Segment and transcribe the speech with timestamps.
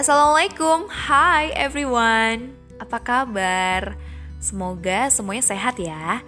[0.00, 2.56] Assalamualaikum, hai everyone.
[2.80, 4.00] Apa kabar?
[4.40, 6.24] Semoga semuanya sehat ya.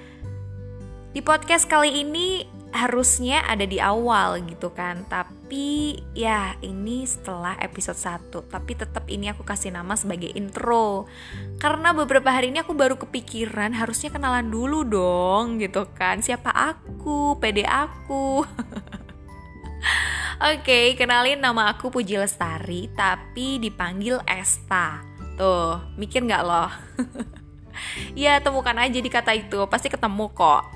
[1.16, 5.08] Di podcast kali ini harusnya ada di awal gitu kan.
[5.08, 11.08] Tapi ya ini setelah episode 1 Tapi tetap ini aku kasih nama sebagai intro.
[11.56, 16.20] Karena beberapa hari ini aku baru kepikiran harusnya kenalan dulu dong gitu kan.
[16.20, 18.44] Siapa aku, pede aku
[20.42, 24.98] Oke, kenalin nama aku Puji Lestari, tapi dipanggil Esta.
[25.38, 26.66] Tuh, mikir nggak loh?
[28.18, 30.66] ya, temukan aja di kata itu, pasti ketemu kok.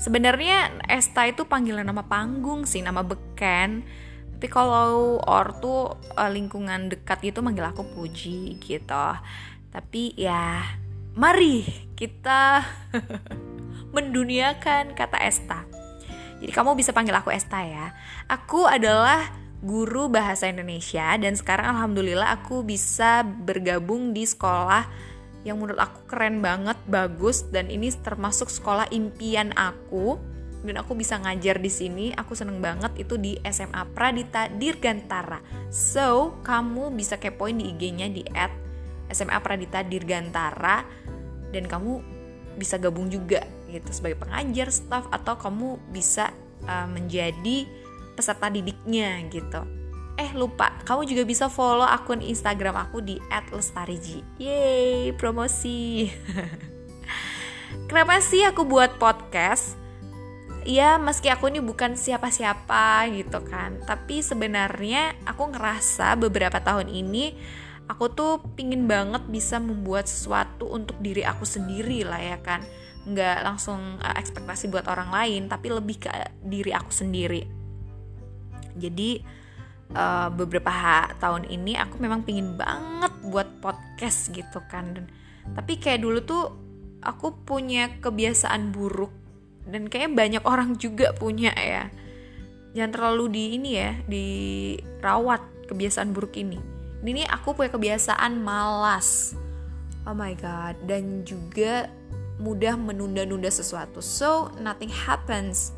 [0.00, 3.84] Sebenarnya Esta itu panggilan nama panggung sih, nama beken.
[4.32, 9.06] Tapi kalau ortu uh, lingkungan dekat itu manggil aku Puji gitu.
[9.68, 10.64] Tapi ya,
[11.12, 11.68] mari
[12.00, 12.64] kita
[13.94, 15.71] menduniakan kata Esta.
[16.42, 17.94] Jadi kamu bisa panggil aku Esta ya.
[18.26, 19.30] Aku adalah
[19.62, 24.90] guru bahasa Indonesia dan sekarang alhamdulillah aku bisa bergabung di sekolah
[25.46, 30.18] yang menurut aku keren banget, bagus dan ini termasuk sekolah impian aku
[30.62, 32.06] dan aku bisa ngajar di sini.
[32.14, 35.42] Aku seneng banget itu di SMA Pradita Dirgantara.
[35.70, 38.22] So, kamu bisa kepoin di IG-nya di
[39.10, 40.86] @SMA Pradita Dirgantara
[41.50, 42.02] dan kamu
[42.58, 46.30] bisa gabung juga gitu sebagai pengajar, staff atau kamu bisa
[46.66, 47.68] uh, menjadi
[48.14, 49.62] peserta didiknya gitu.
[50.20, 53.16] Eh lupa, kamu juga bisa follow akun Instagram aku di
[53.50, 54.20] @lestariji.
[54.36, 56.12] Yeay, promosi.
[57.88, 59.80] Kenapa sih aku buat podcast?
[60.62, 67.34] Ya, meski aku ini bukan siapa-siapa gitu kan, tapi sebenarnya aku ngerasa beberapa tahun ini
[67.90, 72.62] aku tuh pingin banget bisa membuat sesuatu untuk diri aku sendiri lah ya kan
[73.02, 76.10] nggak langsung uh, ekspektasi buat orang lain tapi lebih ke
[76.42, 77.42] diri aku sendiri.
[78.78, 79.20] Jadi
[79.92, 80.70] uh, beberapa
[81.18, 84.94] tahun ini aku memang pingin banget buat podcast gitu kan.
[84.94, 85.04] Dan
[85.52, 86.44] tapi kayak dulu tuh
[87.02, 89.10] aku punya kebiasaan buruk
[89.66, 91.90] dan kayaknya banyak orang juga punya ya.
[92.72, 96.56] Jangan terlalu di ini ya dirawat kebiasaan buruk ini.
[97.02, 99.34] Ini aku punya kebiasaan malas.
[100.06, 100.78] Oh my god.
[100.86, 101.90] Dan juga
[102.40, 104.00] mudah menunda-nunda sesuatu.
[104.00, 105.74] So, nothing happens.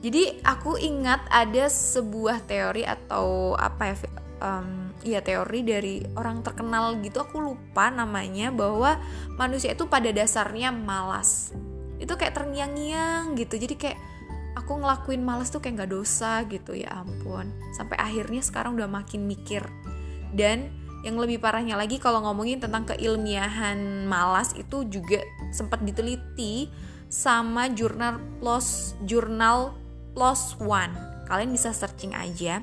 [0.00, 3.94] Jadi aku ingat ada sebuah teori atau apa ya
[4.40, 8.96] um, ya teori dari orang terkenal gitu aku lupa namanya bahwa
[9.36, 11.52] manusia itu pada dasarnya malas.
[12.00, 13.60] Itu kayak terngiang-ngiang gitu.
[13.60, 14.00] Jadi kayak
[14.56, 17.52] aku ngelakuin malas tuh kayak nggak dosa gitu ya ampun.
[17.76, 19.68] Sampai akhirnya sekarang udah makin mikir.
[20.32, 26.68] Dan yang lebih parahnya lagi kalau ngomongin tentang keilmiahan malas itu juga sempat diteliti
[27.08, 29.74] sama jurnal plus jurnal
[30.12, 30.92] plus one.
[31.26, 32.60] Kalian bisa searching aja.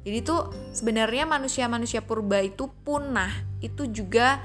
[0.00, 3.30] Jadi tuh sebenarnya manusia-manusia purba itu punah.
[3.60, 4.40] Itu juga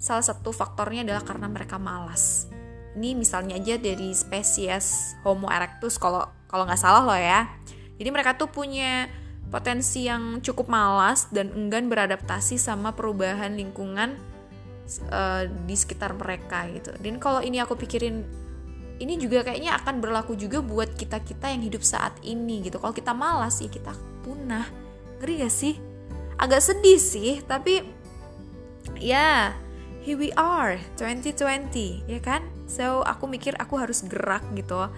[0.00, 2.48] salah satu faktornya adalah karena mereka malas.
[2.94, 7.50] Ini misalnya aja dari spesies Homo erectus kalau kalau nggak salah loh ya.
[7.98, 9.10] Jadi mereka tuh punya
[9.54, 14.18] potensi yang cukup malas dan enggan beradaptasi sama perubahan lingkungan
[15.14, 16.90] uh, di sekitar mereka gitu.
[16.98, 18.26] Dan kalau ini aku pikirin
[18.98, 22.82] ini juga kayaknya akan berlaku juga buat kita-kita yang hidup saat ini gitu.
[22.82, 23.94] Kalau kita malas ya kita
[24.26, 24.66] punah.
[25.22, 25.78] Ngeri gak sih?
[26.34, 27.86] Agak sedih sih, tapi
[28.98, 29.54] ya
[30.02, 32.42] here we are 2020 ya kan?
[32.66, 34.90] So aku mikir aku harus gerak gitu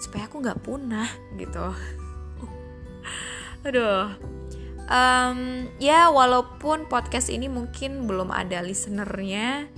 [0.00, 1.76] supaya aku nggak punah gitu
[3.64, 4.16] aduh.
[4.90, 9.70] Um, ya walaupun podcast ini mungkin belum ada listenernya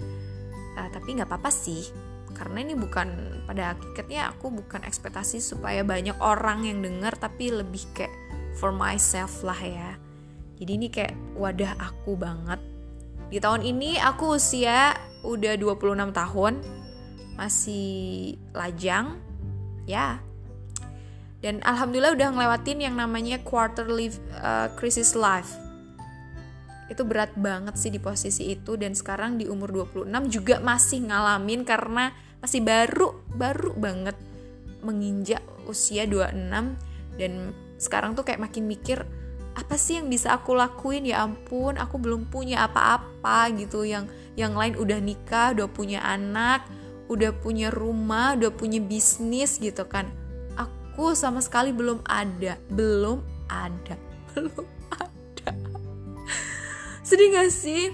[0.77, 1.85] uh, tapi nggak apa-apa sih.
[2.33, 7.85] Karena ini bukan pada hakikatnya aku bukan ekspektasi supaya banyak orang yang denger tapi lebih
[7.93, 8.13] kayak
[8.57, 10.01] for myself lah ya.
[10.57, 12.61] Jadi ini kayak wadah aku banget.
[13.29, 16.55] Di tahun ini aku usia udah 26 tahun
[17.37, 19.17] masih lajang
[19.89, 20.21] ya
[21.43, 25.51] dan alhamdulillah udah ngelewatin yang namanya quarterly uh, crisis life.
[26.87, 31.67] Itu berat banget sih di posisi itu dan sekarang di umur 26 juga masih ngalamin
[31.67, 34.15] karena masih baru baru banget
[34.87, 37.33] menginjak usia 26 dan
[37.79, 39.03] sekarang tuh kayak makin mikir
[39.53, 41.05] apa sih yang bisa aku lakuin?
[41.05, 43.83] Ya ampun aku belum punya apa-apa gitu.
[43.83, 46.65] Yang yang lain udah nikah udah punya anak
[47.13, 50.09] udah punya rumah udah punya bisnis gitu kan
[50.93, 52.61] aku sama sekali belum ada.
[52.69, 53.97] Belum ada.
[54.37, 55.49] Belum ada.
[57.01, 57.89] Sedih gak sih?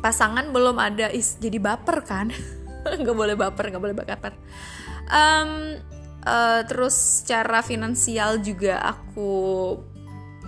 [0.00, 1.12] Pasangan belum ada.
[1.12, 2.32] Is jadi baper kan?
[3.04, 4.32] Nggak boleh baper nggak boleh baper.
[5.12, 5.76] Um,
[6.24, 9.76] uh, terus secara finansial juga aku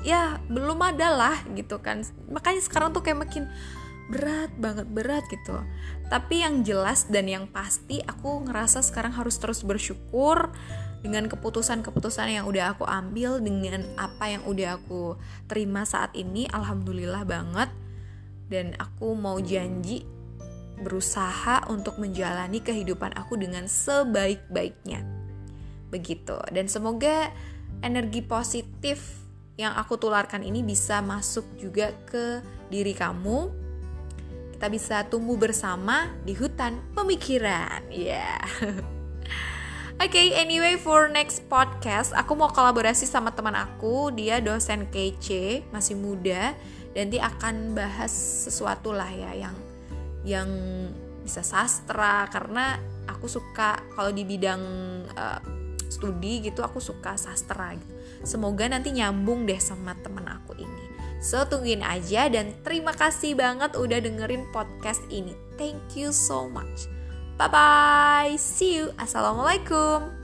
[0.00, 2.00] ya belum ada lah gitu kan.
[2.32, 3.52] Makanya sekarang tuh kayak makin
[4.12, 5.56] berat banget berat gitu.
[6.12, 10.52] Tapi yang jelas dan yang pasti aku ngerasa sekarang harus terus bersyukur
[11.00, 15.16] dengan keputusan-keputusan yang udah aku ambil dengan apa yang udah aku
[15.48, 17.72] terima saat ini alhamdulillah banget.
[18.52, 20.04] Dan aku mau janji
[20.84, 25.00] berusaha untuk menjalani kehidupan aku dengan sebaik-baiknya.
[25.88, 26.36] Begitu.
[26.52, 27.32] Dan semoga
[27.80, 29.24] energi positif
[29.56, 33.61] yang aku tularkan ini bisa masuk juga ke diri kamu
[34.62, 37.82] kita bisa tumbuh bersama di hutan pemikiran.
[37.90, 38.38] Ya.
[38.38, 38.78] Yeah.
[39.98, 45.66] Oke, okay, anyway for next podcast aku mau kolaborasi sama teman aku, dia dosen kece,
[45.74, 46.54] masih muda
[46.94, 49.56] dan dia akan bahas sesuatu lah ya yang
[50.22, 50.48] yang
[51.26, 52.78] bisa sastra karena
[53.10, 54.62] aku suka kalau di bidang
[55.18, 55.42] uh,
[55.90, 57.90] studi gitu aku suka sastra gitu.
[58.22, 60.81] Semoga nanti nyambung deh sama teman aku ini.
[61.22, 65.38] So tungguin aja dan terima kasih banget udah dengerin podcast ini.
[65.54, 66.90] Thank you so much.
[67.38, 68.34] Bye bye.
[68.34, 68.90] See you.
[68.98, 70.21] Assalamualaikum.